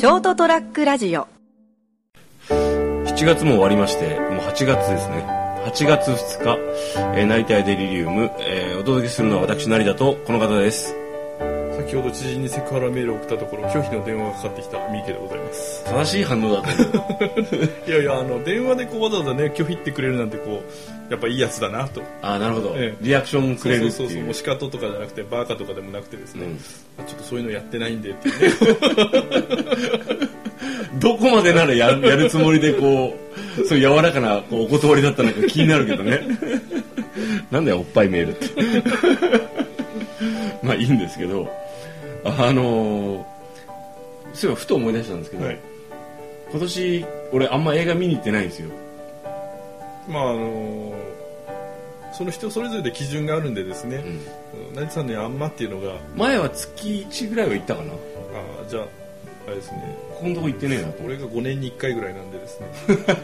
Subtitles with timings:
[0.00, 1.28] ショートトラックラジオ。
[2.48, 5.26] 7月も終わりましてもう8月ですね。
[5.66, 6.58] 8月2日、
[7.18, 10.96] えー、成田デリリウム、えーお届けするのは私成田とこの方です。
[11.90, 15.84] 先ほど知人にセクハラメールを送ったところ拒否の電話がかかってきた三池でございます。
[15.86, 16.98] 正しい反応だと。
[16.98, 17.18] 思
[17.50, 22.00] ういやいやあの電話でこうわざわざね拒否ってくれるなんてこうやっぱいいやつだなと。
[22.22, 23.04] ああなるほど、ええ。
[23.04, 24.06] リアクションくれるそうそう。
[24.06, 26.58] そういうもうシカトとかじゃなくてバーカとかでもなくてですね、うん。
[27.06, 28.50] ちょっとそういうのやってないんでっていうね。
[31.00, 33.16] どこまでならややるつもりでこ
[33.58, 36.20] うそういう柔らかなこうお断りだったのか気になるけどね。
[37.50, 39.10] なんだよおっぱいメールって。
[40.62, 41.50] まあいいんですけど
[42.24, 43.40] あのー
[44.32, 45.58] そういえばふと思い出したんですけど、はい。
[46.50, 48.70] 今年俺あんま映画見に行ってないんですよ。
[50.08, 50.94] まああの
[52.12, 54.04] その人それぞれで基準があるんでですね、
[54.74, 55.96] 成田さんにあんまっていうのが。
[56.16, 57.90] 前は月1ぐらいは行ったかな。
[57.92, 57.98] こ
[58.64, 58.86] あじゃあ
[59.46, 59.96] あれですね。
[60.20, 61.02] このとこ行ってねえなと。
[61.04, 62.66] 俺が5年に1回ぐらいなんでですね。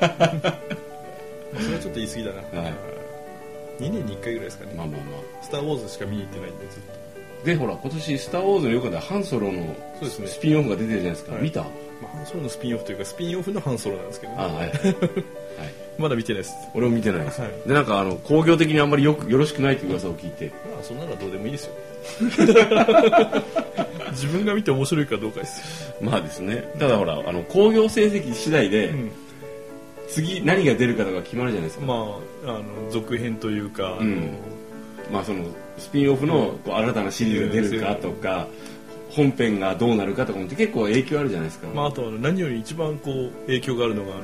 [0.01, 0.51] ま
[1.59, 2.73] あそれはちょっと言い過ぎだな、はい。
[3.81, 5.07] 2年に1回ぐらいですかね、まあまあま
[5.43, 6.93] スター・ウォーズしか見に行ってないんでずっと。
[6.93, 7.06] あ
[7.45, 10.27] でほら今年「スター・ウォーズ」の横でハンソロのそうですね。
[10.27, 11.43] スピンオフが出てるじゃないですか、はい。
[11.43, 11.61] 見た？
[11.63, 11.69] ま
[12.13, 14.73] あ、ハンソロのスピンオフというかスピンオフのハンソロなんですけど、ね、あはい、はい、
[15.97, 16.55] まだ見てないです。
[16.75, 17.51] 俺も見てないです、はい。
[17.67, 20.49] でなんかあの興行的にあんまりよくよろしくないっていう噂を聞いて。
[20.71, 21.73] まあそんなのはどうでもいいですよ。
[24.13, 26.71] 自分が見て面白いかどうかですよ、まあですね。
[26.79, 29.11] ただほらあの興行成績次第で、うん。
[30.09, 31.95] 次何が出るかとか決まるじゃないですか、ま
[32.47, 34.31] ああの続編というか、うん。
[35.11, 35.45] まあその
[35.79, 38.47] スピンオフのこう新たなシリーズが出るかとか、
[39.11, 44.23] 本編がどうなるかとかも結構影響あるじゃないですか、まあ、あとは何より一番こう影響があるのがあの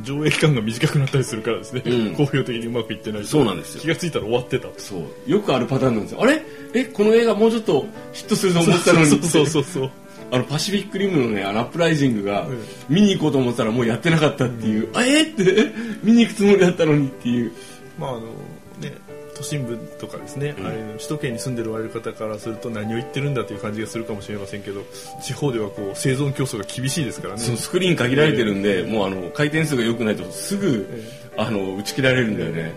[0.00, 2.14] 上映期間が短くなったりするからですね、うん。
[2.14, 3.28] 好評的にうまくいってないと。
[3.28, 3.82] そうなんですよ。
[3.82, 5.30] 気がついたら終わってたそう。
[5.30, 6.22] よくあるパターンなんですよ。
[6.22, 6.42] あれ？
[6.74, 9.06] えこの映画もうちょっとヒットすると思ったのに。
[9.06, 9.90] そうそうそうそう
[10.32, 12.58] あのパシフィックリムのねあのアップライジングがうん。
[12.88, 15.22] 見に行こうと思ったらもうやってなかったっていう、あえ？
[15.22, 15.72] ーって？
[16.02, 17.52] 見に行くつもりだったのにっていう。
[18.00, 18.26] まああのね
[19.36, 20.66] 都心部とかですね、うん。
[20.66, 24.82] あれ首都圏に住んでる我々方からすると何を言ってるんだという感じがするかもしれませんけど
[25.22, 27.40] 地方ではこう生存競争が厳しいですからね。
[27.40, 30.86] そのスクリーン限られてるんで、もうあの回転数が良くないとすぐ、
[31.36, 32.74] あの打ち切られるんだよね、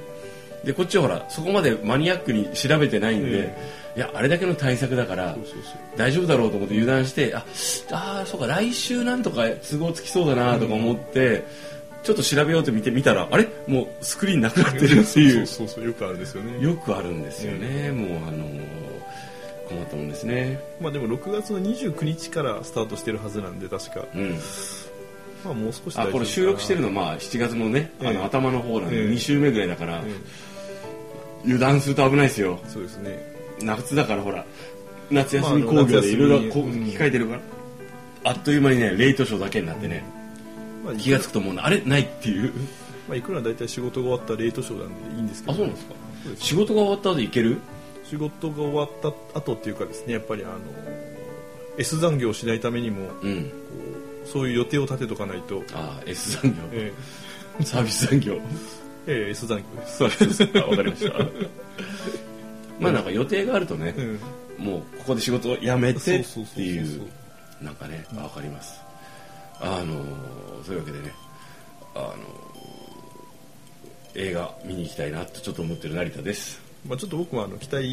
[0.63, 3.55] でこっちはほらそこまでマニアックに調べてないんで、
[3.95, 5.37] えいやあれだけの対策だから
[5.95, 7.45] 大丈夫だろうと思って油断してあ
[7.91, 11.45] あーそうか来週なんとか都合つきそうだなとか思って、
[12.05, 13.47] ちょっと調べようと見てみたらあれ？
[13.67, 15.45] もうスクリーンなくなってるっていう。
[15.47, 18.45] そうそうよくあるんですよねよくあるんですよね、もうあの
[19.67, 24.39] 困ったもんですねまあでも6月の29日からスタートしてるはずなんで確かうん
[25.43, 30.03] まあもう少しあこれ収録してるのまあ7月のね、あええの頭の方なんで2週目ぐらいだから、
[31.43, 33.19] 油断すると危ないですよそうですね
[33.61, 34.45] 夏だからほら
[35.09, 37.41] 夏休み工業でいろいろ控えてるから、
[38.25, 40.03] あっという間にねレイトショーだけになってね、
[40.85, 41.81] まあ気が付くと思うのあれ？
[41.81, 42.53] ないっていう。
[43.07, 45.53] まあいくら大体仕事が終わったレートショーなんでいいんですけど。
[45.53, 45.93] あそうなんですか？
[46.37, 47.57] 仕事が終わった後行ける？
[48.09, 48.89] 仕事が終わっ
[49.33, 50.53] た後っていうかですねやっぱりあの
[51.77, 53.43] S 残業をしないためにもうん。
[53.43, 53.49] こ
[54.25, 56.91] うそういう予定を立てとかないと、ああ S 産業、え
[57.61, 58.33] サービス産業。
[59.07, 60.59] えええ S 残業です、そうですか？
[60.61, 61.13] わかりました。
[62.79, 64.65] まあなんか予定があるとね、うん。
[64.65, 66.25] もうここで仕事を辞めてっ
[66.55, 67.01] ていう。
[67.61, 68.79] なんかねわかります
[69.61, 70.03] あの
[70.63, 71.13] そういうわけでね
[71.95, 72.15] あの
[74.15, 76.61] 映画見に行きたいなとちょっと思ってる成田です。
[76.87, 77.85] まあ、ちょっと僕もあの期待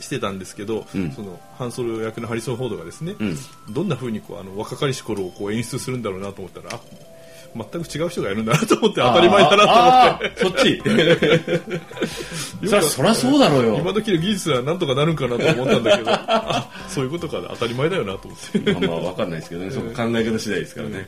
[0.00, 1.10] してたんですけど、うん。
[1.12, 3.36] そのハンソロ役のハリソン・フォードがですね、うん。
[3.70, 6.80] どんな風にこうあの若かりし頃をこう演出するんだろうなと思ったらあ
[7.54, 10.40] 全く違う人がやるんだなと思って当たり前だなと思って。
[10.40, 10.82] そっち。
[12.68, 13.78] そりゃそりゃそうだろうよ。
[13.78, 16.10] 今時の技術はなんとかなるんかなと思ったんだけど。
[16.12, 18.72] あ そういうことか当たり前だよなと思って。
[18.72, 21.06] まあまあわかんないですけどね、そこ考え方次第ですからね、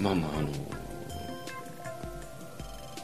[0.00, 0.48] まあまああの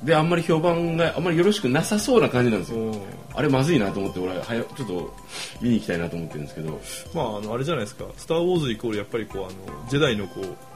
[0.02, 2.78] であんまり評判があんまりよろしくなさそうな感じなんですよ。
[2.78, 3.02] うん。
[3.34, 5.14] あれまずいなと思って俺はちょっと
[5.60, 6.80] 見に行きたいなと思ってるんですけど。
[7.14, 10.75] まああのあれじゃないですか「スター・ウォーズ」イコールやっぱりこうあのジェダイのこう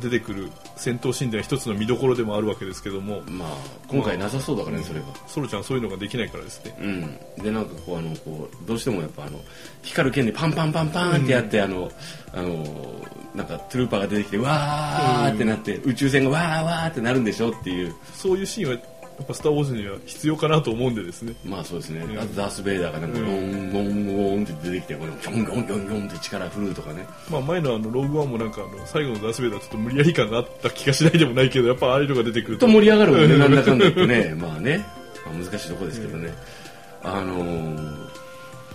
[0.00, 3.22] 出てくる戦闘シーンでは一つの見どころでもあるわけですけども。
[3.28, 3.48] まあ
[3.88, 7.42] 今回なさそうだからねそれがソロちゃんそういうのができないからですねうん。
[7.42, 9.40] でなんかこうあのこうどうしてもやっぱあの
[9.82, 11.90] 光る剣でパンパンパンパンってやって、あの
[12.32, 12.64] あの
[13.34, 17.94] なんかトゥルーパーが出てきてわーってなって、宇宙船がわーわーってなるんでしょっていう。
[18.14, 18.78] そういうシーンは
[19.18, 21.34] やっぱ「スター・ウォーズ」には必要かなと思うんでですね。
[21.44, 27.06] まあそうですね、んあとダース・ベイダーがなんかゴンゴンゴンって出てきてこのギョンギョンギョンギョンって力振るうとかね。
[27.28, 32.68] まあ、前のあのローグワンもなんかあの最後のダース・ベイダーちょっと無理やり感があった気がしないでもないけどやっぱああいうのが出てくると。
[32.68, 34.34] 盛り上がるもんね なんだかんだ言ってね。
[34.38, 34.86] まあね、
[35.26, 36.32] まあ、難しいとこですけどね、
[37.02, 37.74] あのー、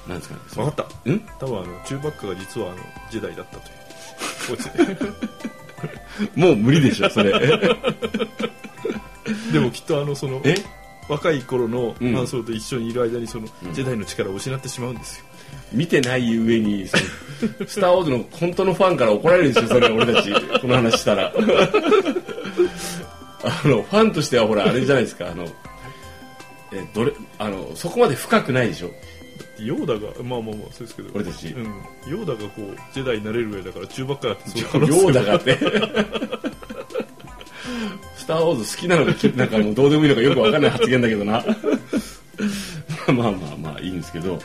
[0.08, 0.42] なんですかね。
[0.56, 1.10] 分かった。
[1.10, 1.20] ん？
[1.40, 2.78] 多分あのチューバックが実はあの
[3.10, 3.84] ジェダイだったという。
[6.36, 7.32] もう無理でしょそれ
[9.54, 10.56] でもきっとあのそのえ？
[11.10, 12.14] 若い頃のうん。
[12.14, 13.74] ハンソロと一緒にいる間にその、うん。
[13.74, 15.26] ジェダイの力を失ってしまうんですよ。
[15.72, 17.04] 見てない上にその
[17.68, 20.32] スター・ウォーズの本当のファンから怒られるでしょそれ俺たち。
[20.62, 21.34] この話したら。
[23.44, 25.30] あのファンとしてはほらあれじゃないですか。
[25.30, 25.46] あの
[26.72, 28.92] えどれあのそこまで深くないでしょ。
[29.60, 31.10] ヨーダがまあまあまあそうですけど。
[31.14, 31.48] 俺たち。
[31.48, 31.64] うん、
[32.12, 35.58] ヨーダがこうジェダイになれる上だから中ばっかだって ヨーダがって
[38.16, 41.44] スター・ウォーズ好きなのかきなんかもうどうでもいいのかよくわかんない発言だけどな。
[43.08, 44.40] まあまあまあいいんですけど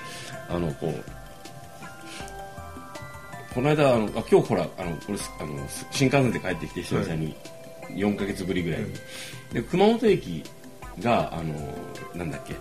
[0.49, 1.05] あのこう
[3.55, 7.35] この間あのあ今日ほらあの俺あの新幹線で帰ってきて久々に。
[7.95, 8.87] 4ヶ月ぶりぐらいに、
[9.53, 10.43] で熊本駅
[11.01, 11.55] があの
[12.15, 12.55] なんだっけ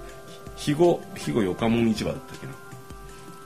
[0.56, 2.53] 肥後肥後よかもん市場だったっけな。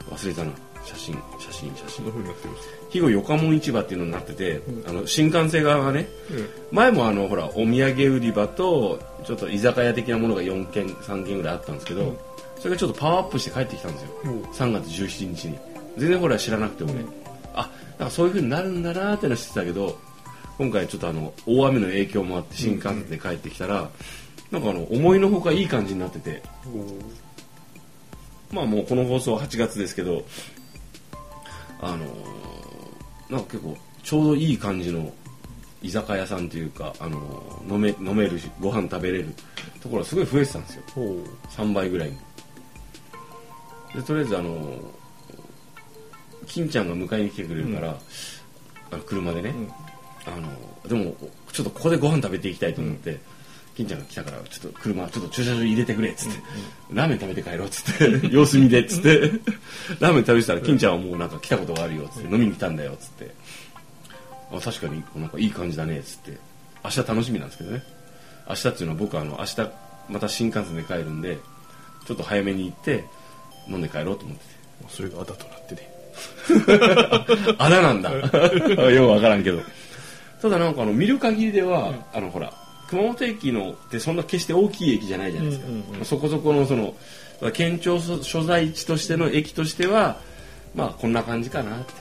[0.09, 0.51] 忘れたな。
[0.83, 1.89] 写真写真写真。
[1.89, 2.61] そんな風になってまし
[2.91, 6.49] 肥後よかもん市場っていうのになってて、あの新幹線側がねた、うん。
[6.71, 12.17] 前もあのほらお土産売り場とちょっと居酒屋的なものが4軒3軒ぐらいあったんですけど、うん。
[12.59, 14.09] それがちょっとパワーアップして帰ってきたんですよ。
[14.25, 14.43] もう。
[14.43, 15.57] 3月17日に。
[15.97, 17.05] 全然ほら知らなくてもね、
[17.53, 19.97] あなんかそういう風になるんだなーってのは知ってたけど
[20.57, 23.89] 今回ちょっとあの大雨の影響もあって新幹線で帰ってきたら、
[24.51, 26.43] なんかあの思いのほかいい感じになってて。
[28.51, 30.25] まあもうこの放送は8月ですけど
[31.79, 32.50] あのー
[33.31, 35.11] なんか結構ちょうどいい感じの
[35.81, 39.33] 居酒屋さんというか、あのー飲め飲めるしご飯食べれる
[39.81, 40.83] ところがすごい増えてたんですよ。
[40.93, 41.23] ほう。
[41.49, 42.17] 3倍ぐらいに。
[43.95, 44.81] でとりあえずあのー
[46.47, 47.95] 金ちゃんが迎えに来てくれるから、
[48.91, 49.73] あの車でね、ん。
[50.27, 51.15] あのでも
[51.53, 53.19] ちょっとここでご飯食べていきたいと思って、
[53.81, 56.39] 金ちゃんが来たからちょっと車ちょっと駐車場入れてくれっつって、
[56.91, 58.27] ラーメン食べて帰ろうっつって。
[58.33, 59.19] 様子見でっつって。
[59.99, 62.33] ラーメン食べてたら金ちゃんはもうなんか来たことがあるよっつって。
[62.33, 63.31] 飲みに来たんだよっつって。
[64.51, 66.37] あ確かになんかいい感じだねっつって。
[66.83, 67.83] 明日楽しみなんですけどね。
[68.47, 69.71] 明日っていうのは僕はあの明日
[70.09, 71.37] また新幹線で帰るんで
[72.05, 73.05] ちょっと早めに行って
[73.69, 74.51] 飲んで帰ろうと思ってて。
[74.89, 75.89] それがあだとなってね。
[77.57, 78.11] あだなんだ。
[78.11, 79.61] よくわからんけど。
[80.41, 82.51] ただなんかあの見る限りでは、あのほら
[82.91, 86.05] 熊本駅のってそんな決して大きい駅じゃないじゃないですか、うんうんうん。
[86.05, 86.93] そこそこのその
[87.53, 90.19] 県庁所所在地としての駅としては
[90.75, 91.93] まあこんな感じかなって。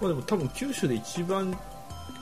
[0.00, 1.50] まあでも多分九州で一番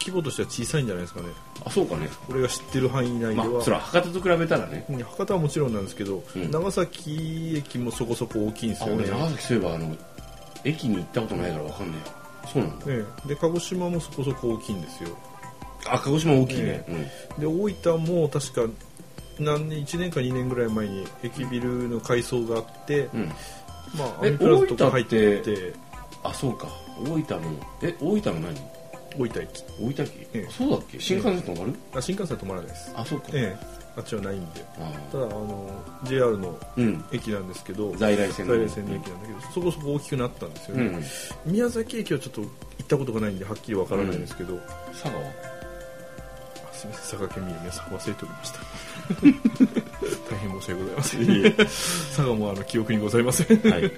[0.00, 1.28] 規模としては小さいんじゃないですかね。
[1.66, 2.08] あそうかね。
[2.30, 4.86] 俺が知ってる範囲内では、まあそれは博多と比べたらね。
[4.88, 6.50] うん博多はもちろんなんですけど、うん。
[6.50, 9.06] 長崎駅もそこそこ大きいんですよね。
[9.06, 9.96] 長崎そういえばあの
[10.64, 12.00] 駅に行ったことないからわかんない。
[12.50, 13.28] そうなんだええ。
[13.28, 15.10] で鹿児島もそこそこ大きいんですよ
[15.94, 16.84] あ鹿児島大きいね、
[17.38, 18.62] で大分も確か
[19.38, 25.72] 何年1年か2年ぐらい前に駅ビルの改装があって、うん、うん、まあ、えアミプラザとか入ってて
[26.24, 26.68] あそうか。
[27.04, 27.50] 大分の
[27.82, 28.56] え大分の何？
[29.16, 29.64] 大分駅。
[29.80, 30.48] 大分駅、ええ。
[30.50, 30.98] そうだっけ？
[30.98, 32.92] 新幹線止まる、あ新幹線は止まらないです。
[32.96, 33.78] あそうか、ええ。
[33.96, 34.64] あっちはないんで。
[34.78, 35.70] あただあの
[36.04, 37.04] JR のうん。
[37.12, 40.84] 駅なんですけど在来線の在来線の駅なんだけど、そこそこ大きくなったんですよね、
[41.44, 41.52] うん。
[41.52, 44.58] 宮崎駅はちょっと行ったことがないんではっきりわからないんですけど、
[44.92, 45.18] 佐賀は？
[45.20, 45.57] あ
[46.78, 48.58] すみません佐賀県民の皆さん忘れておりました。
[50.30, 51.22] 大変申し訳ございません。
[51.22, 53.60] いえ佐賀もあの記憶にございません。
[53.68, 53.92] はい。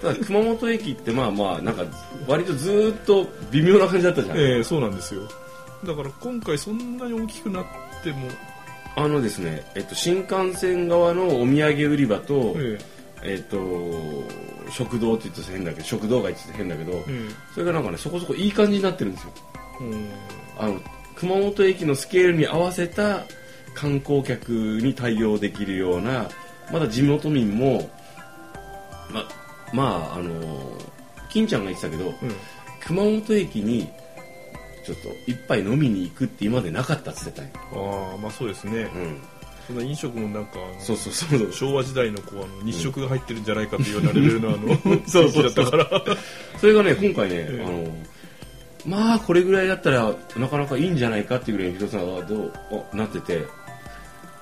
[0.00, 1.84] ただ熊本駅ってまあまあなんか
[2.26, 5.22] 割とずーっと微妙な感じだったじゃん、ええそうなんですよ。
[5.84, 7.64] だから今回そんなに大きくなっ
[8.02, 8.28] ても、
[8.96, 12.78] あのですね、えっと、新幹線側のお土産売り場と、え
[13.22, 13.34] え。
[13.34, 13.58] っと
[14.70, 17.34] 食堂って言って変だけど食堂街って言って変だけど、ええ。
[17.54, 19.30] それがなんかねそこそこいい感じになってるんですよ。
[19.80, 20.08] えうん。
[20.58, 20.80] あの
[21.22, 23.26] 熊本駅のスケールに合わせた
[23.74, 26.28] 観光客に対応できるような
[26.72, 27.88] まだ地元民も
[29.08, 29.28] ま
[29.72, 30.76] まああの
[31.30, 32.14] 金ちゃんが言ってたけどうん。
[32.84, 33.88] 熊本駅に
[34.84, 37.52] ちょっと一杯飲みに行くって今までなかったっつってたんよ、
[38.10, 39.22] ああまあそうですね、うん、
[39.68, 44.76] そんな飲食もなんかそうそうそう昭和時代のこうあの日食が入ってるんじゃないかというようなレベルのあの
[45.06, 46.16] そうそうだったから。
[46.58, 47.96] それがね今回ね、ええあの
[48.86, 52.52] まあこれぐらいだったらなかなかいいんじゃないかっていうぐらいの広さがどう
[52.92, 53.46] あなってて。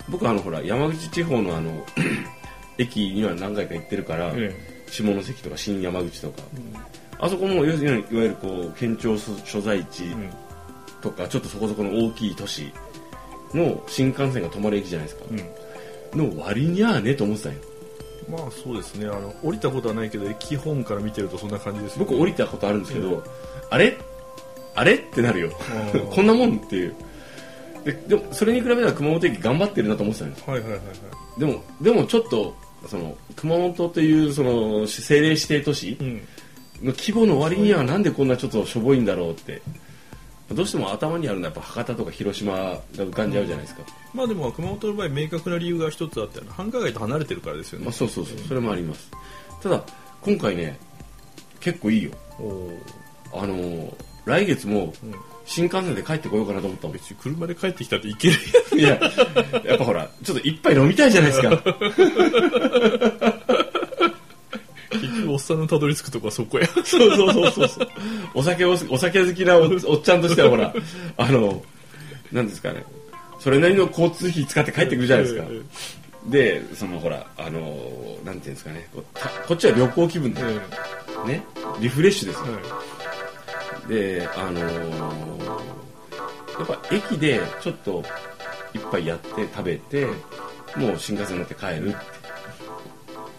[0.08, 1.86] 僕あのほら山口地方のあの
[2.78, 6.42] 駅には何回か行ってるから、え下関とか新山口とか。
[6.74, 6.78] え
[7.22, 10.22] あそこも要するにいわゆるこう県庁所在地うん。
[10.22, 10.30] うん
[11.00, 12.70] とか、ちょっとそこそこの大きい都市
[13.54, 15.24] の新幹線が止まる駅じゃないですか、
[16.12, 16.34] うん。
[16.36, 17.58] の割にはねと思ってたんよ。
[18.28, 19.06] まあそうですね。
[19.06, 23.22] あの降りたことはないけど駅本から見てるとそんな感じですよ、僕降りたことあるんですけど、うん
[23.70, 23.96] あれ
[24.74, 24.94] あれ？
[24.94, 25.52] ってなるよ。
[26.10, 26.94] こんなもんっていう。
[27.84, 30.84] ででもそれに比べたら熊本駅頑張ってるなと思ってたんですはいはいはいは
[31.36, 31.40] い。
[31.40, 32.54] でもでもちょっと
[32.86, 36.20] その熊本というその政令指定都市うん。
[36.82, 39.62] の規模の割にはなんでこんなちょっとしょぼいんだろうって。
[40.52, 48.38] どうしても頭にあるのはやっぱ博多とか広島が浮かんじゃうじゃないですか、まあでも熊本の場合明確な理由が一つあって繁華街と離れてるからですよね、まあ、そうそうそう。
[48.48, 49.12] それもあります。
[49.62, 49.84] ただ
[50.22, 50.76] 今回ね
[51.60, 52.10] 結構いいよ。
[53.32, 55.14] あのー来月もうん。
[55.50, 58.36] 新幹線で帰ってこようかなと思ったもん別に車で帰ってきたって行ける
[58.78, 59.00] いや
[59.64, 61.50] やっぱほらちょっと一杯飲みたいじゃないですか。
[64.92, 66.68] 結局おっさんのたどり着くとこはそこや。
[66.68, 67.88] そうそうそうそうそう。
[68.34, 70.72] お酒をお酒好きなおおっちゃんとしてはほら
[71.16, 71.64] あの
[72.30, 72.84] なんですかね。
[73.40, 75.62] それなりの交通費使って帰ってくるじゃないですか、え
[76.30, 77.60] でそのほらあの
[78.24, 78.88] なんていうんですかね。
[79.48, 80.42] こっちは旅行気分で。
[80.42, 80.60] え
[81.24, 81.42] えね。
[81.80, 82.44] リフレッシュですよ。
[82.48, 82.62] えはい
[83.90, 85.80] であのー
[86.58, 88.02] やっぱ駅でちょっと
[88.74, 90.06] 一杯やって食べて
[90.76, 91.96] もう新幹線乗って帰るって。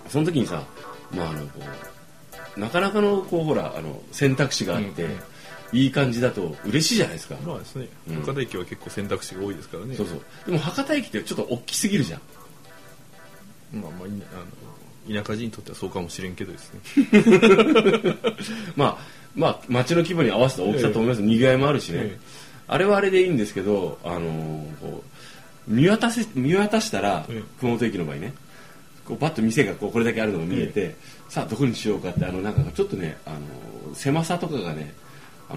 [0.10, 0.64] その時にさ
[1.16, 1.60] まああのこ
[2.58, 5.20] うなかなかのこうほらあの選択肢があって、うんうん。
[5.74, 7.88] いい感じだと嬉しいじゃないですか、まあですね。
[8.10, 8.16] うん。
[8.18, 9.96] 博多駅は結構選択肢が多いですからね。
[9.96, 10.22] そうそう。
[10.46, 12.22] でも博多駅ってちょっと大きすぎるじゃん。
[13.80, 14.46] まあまあいなあの
[15.08, 16.80] 田舎人にとってはそうかもしれんけどですね。
[18.76, 18.98] まあ
[19.36, 22.20] まあ街の規模に合わせた大きさと思います、にぎわいもあるしね、ええ。
[22.68, 25.02] あれはあれでいいんですけど、あのー
[25.68, 27.44] 見渡せ見渡したら、ええ。
[27.60, 28.34] 熊本駅の場合ね
[29.06, 30.96] こうバッと店がこうこれだけあるのが見えて、
[31.30, 34.94] さあどこにしようかってあのなんかちょっとね、あのー狭さとかがね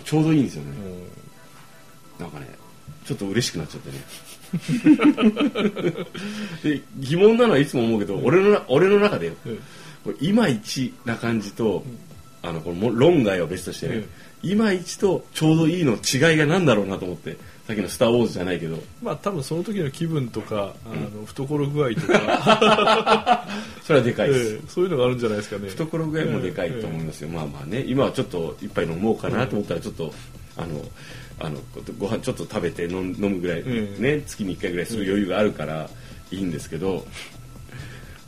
[0.04, 0.70] ちょうどいいんですよね、
[2.18, 2.48] なんかね
[3.06, 3.98] ちょっと嬉しくなっちゃってね
[6.62, 9.34] で疑問なのはいつも思うけど、俺のな俺の中でよ。
[9.46, 9.58] え
[10.04, 11.82] これいまいちな感じと、
[12.42, 14.04] あのこのも論外は別としてね、
[14.42, 18.82] えいまいちとちょうどいいの違いが何だろうなと思ってさっきの「スター・ウォーズ」じゃないけど。
[19.02, 23.48] まあ多分その時の気分とかあの懐具合とか、
[23.82, 25.68] それはでかいです、ええそういうのがあるんじゃないですかね。
[25.70, 30.12] 懐具合もでかいと思いますよ、まあまあね今はちょっと一杯飲もうかなと思ったらちょっと、
[30.56, 30.84] あの
[31.40, 31.58] あの
[31.98, 35.88] ご飯ちょっと食べて飲むぐらい、えね月に1回ぐらいする余裕があるから
[36.30, 37.04] いいんですけど、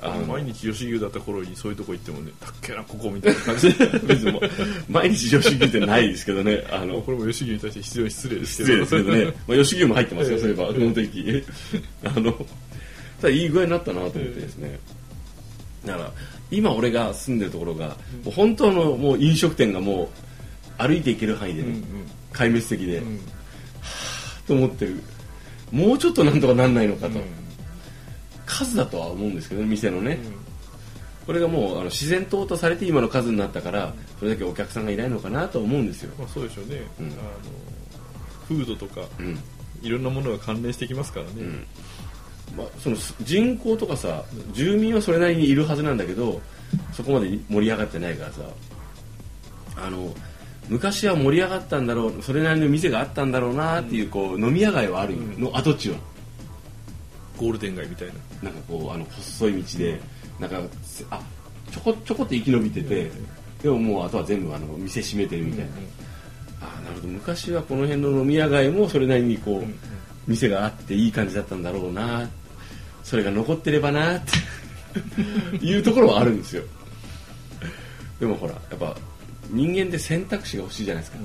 [0.01, 3.73] あの毎日吉牛だった頃にそういうとこ行ってもねたっけなここみたいな感じ。
[3.73, 4.43] で 別にもう
[4.91, 7.01] 毎日女子牛ってないですけどねあの。
[7.07, 10.41] これも吉牛に対して非常に失礼ですけ失ど礼ですけどね、 まあ、吉牛も入ってますよ、ええ。
[10.41, 11.45] そういえば、この時。
[12.05, 12.33] あの、
[13.21, 14.79] ただいい具合になったなと思ってですね。
[15.87, 16.13] だから、
[16.51, 20.11] 今俺が住んでるところが、もう本当のもう飲食店がも
[20.79, 21.77] う歩いていける範囲でね、うん
[22.37, 23.21] 壊滅的で、うんうん
[24.47, 25.03] と思ってる。
[25.73, 27.19] もうちょっとなんとかなんないのかと。
[27.19, 27.25] うん
[28.47, 30.21] 数だとは思うんですけどね、店のね。
[31.27, 36.13] これがもうあの自然淘汰されて今の数になったから、それだけお客さんがいないのかなと思うんですよ。
[36.17, 37.15] まあ、そうでしょうね、うんあの
[38.47, 39.37] フードとかうん。
[39.83, 41.67] いろんなものが関連してきますからね、うん
[42.57, 46.41] まあ、その人口とかさ住民はそれなりにいるはずなんだけど
[46.93, 48.41] そこまで盛り上がってないからさ
[49.77, 50.13] あの
[50.69, 55.97] 昔は盛り上がったんだろうそれなりの店があったんだろうなっていうこう飲み屋街はあるの跡地は
[57.37, 58.15] ゴールデン街みたいな。
[58.43, 60.01] なんかこうあの細い道で
[60.39, 60.61] なんか
[61.11, 61.21] あ
[61.71, 63.11] ちょこちょこって生き延びてて
[63.63, 65.73] でももうあとは全部あの店閉めてるみたいな、
[66.61, 67.09] あなるほど。
[67.09, 72.29] 昔はこの辺の飲み屋街もそれなりにこう、店があっていい感じだったんだろうな
[73.03, 74.23] それが残ってればなっ
[75.61, 76.63] ていうところはあるんですよ。
[78.21, 78.97] でもほらやっぱ
[79.51, 81.19] 人間って選択肢が欲しいじゃないですか、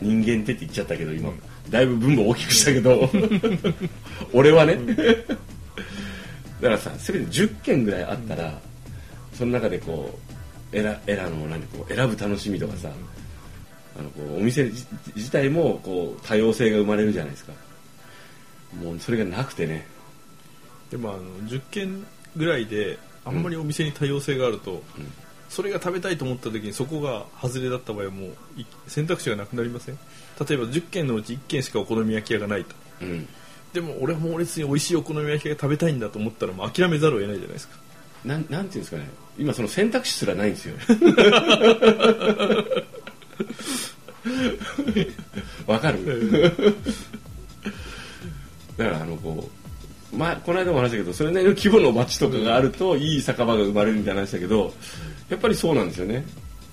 [0.00, 1.32] 人間ってって言っちゃったけど今、
[1.70, 3.10] だいぶ分母大きくしたけど。
[4.32, 8.60] 俺はね、だからさせめて10件ぐらいあったら、
[9.34, 10.18] その中でこ
[10.72, 12.90] う選選の何こう選ぶ楽しみとかさ、
[13.98, 17.52] あのこうお店自自体もこう多様性が生まれるじゃないですか。
[18.82, 19.86] もうそれがなくてね。
[20.90, 24.82] でもあの10軒ぐらいであんまりお店に多様性があると、
[25.48, 29.98] それが食べたいと思った時にそこが外れだった場合はもうい選択肢がなくなりません？
[30.48, 32.74] 例えば10軒のうち1軒しかお好み焼き屋がないと。
[33.02, 33.26] うん。
[33.72, 37.76] でも俺は猛烈に美味しいお好み焼きが食べたいんだと思ったらもう諦めざるを得ないじゃないですか。
[38.24, 39.08] なんなんていうんですかね。
[39.38, 40.74] 今その選択肢すらないんですよ。
[45.66, 46.52] わかる？
[48.76, 49.48] だからあのこ
[50.12, 54.72] う前この間も話したけどそれなりの規模の街とかがあるといい酒場が生まれるみたいな話だけど
[55.28, 56.24] やっぱりそうなんですよね。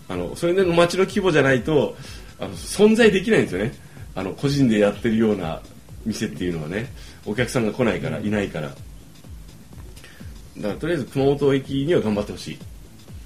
[0.08, 1.96] あのそれなりの街の規模じゃないと
[2.40, 3.74] あの存在できないんですよね。
[4.16, 5.62] あの個人でやってるような
[6.06, 6.92] 店っていうのはね。
[7.26, 8.68] お客さんが来ないからいないから。
[8.70, 8.78] だか
[10.60, 12.60] らとりあえず熊本駅には頑張ってほしい。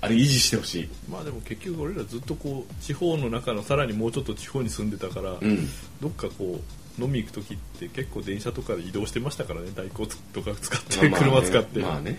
[0.02, 0.90] あれ維持してほしい。
[1.10, 5.68] まあでも結局俺らずっとこう地方の中のさらにもうちょっと地方に住んでたから、うん。
[6.02, 6.62] どっかこ
[6.98, 12.18] う飲み行く時って結構電車とかで移動してましたからね代行とか使って、まあまあね車使って、まあね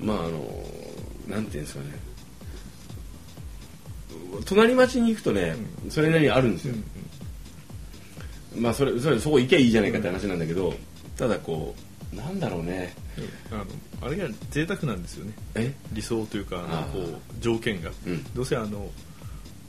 [0.00, 0.62] うんまああの
[1.26, 1.86] なんていうんですかね。
[4.44, 5.56] 隣町に行くとね、
[5.88, 6.74] それなりにあるんですよ、
[8.56, 10.74] まあそれそれそこ行けばいいじゃないかって話なんだけど、
[11.16, 11.74] ただこ
[12.12, 12.94] うなんだろうね。
[13.50, 13.64] あの
[14.06, 15.32] あれが贅沢なんですよね。
[15.54, 15.72] え？
[15.92, 18.22] 理想というかあのこう条件が、うん。
[18.34, 18.90] どうせあの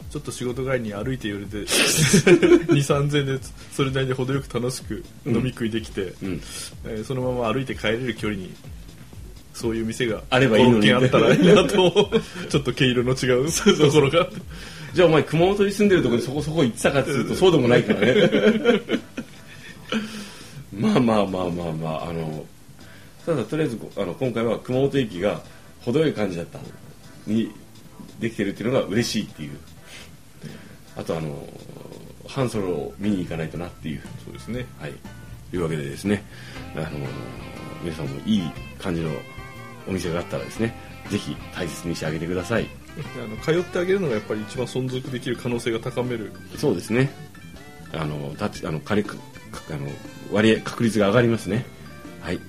[0.10, 1.66] ちょっと仕事帰りに歩いて寄れて2
[2.68, 3.40] 3 0 0円で
[3.72, 6.42] それなりに程よく楽しく飲み食いできて、うん。
[6.86, 8.54] えーそのまま歩いて帰れる距離に
[9.58, 10.86] そういう店があればいいのに。
[10.86, 12.12] 5 6軒あったらいいなと。
[12.48, 14.30] ちょっと毛色の違うところが。
[14.94, 18.30] じゃあお前熊本に住んでるところにそこそこ行ってたかっていうとそうでもないからね。
[20.72, 22.46] まあまあまあまあまああの
[23.26, 25.42] ただとりあえずあの今回は熊本駅が
[25.82, 26.60] 程よい感じだった。
[27.26, 27.52] に
[28.20, 29.58] できてるっていうのが嬉しいっていう。
[30.96, 31.48] あとあの
[32.28, 34.02] ハンソロを見に行かないとなっていう。
[34.24, 34.68] そうですね。
[34.80, 34.94] はい。
[35.50, 36.24] というわけでですね。
[36.76, 37.00] あの
[37.84, 39.10] 皆さんもいい感じの
[39.88, 40.76] お店があったらですね
[41.10, 42.68] ぜひ大切にしてあげてください
[43.24, 47.12] あの通ってあげるのがやっぱり一番存続できる可能性が高めるそうですね。
[47.94, 49.22] あの、たち、あの、仮か、か
[49.72, 49.88] あの、
[50.32, 51.64] 割合、確率が上がりますね。
[52.22, 52.40] はい。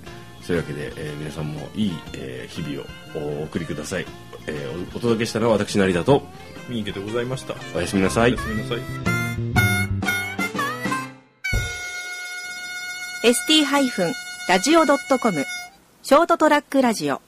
[0.43, 2.83] そういうわけで、えー皆さんもいい、えー日々
[3.15, 4.07] をお送りください。
[4.47, 6.27] えーおお届けしたのは私、成田と、
[6.69, 8.43] 三池でございましたおやすみなさいおや。
[8.43, 8.79] すみなさい
[14.49, 15.45] ST-radio.com
[16.03, 17.21] ショートトラックラジオ